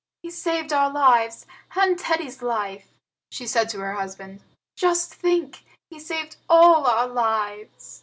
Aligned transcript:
"He 0.23 0.31
saved 0.31 0.73
our 0.73 0.89
lives 0.91 1.45
and 1.75 1.95
Teddy's 1.95 2.41
life," 2.41 2.87
she 3.29 3.45
said 3.45 3.69
to 3.69 3.79
her 3.81 3.93
husband. 3.93 4.41
"Just 4.75 5.13
think, 5.13 5.63
he 5.91 5.99
saved 5.99 6.37
all 6.49 6.87
our 6.87 7.07
lives." 7.07 7.99